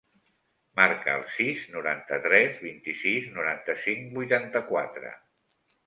Marca 0.79 1.13
el 1.19 1.25
sis, 1.33 1.67
noranta-tres, 1.75 2.57
vint-i-sis, 2.65 3.31
noranta-cinc, 3.39 4.13
vuitanta-quatre. 4.21 5.19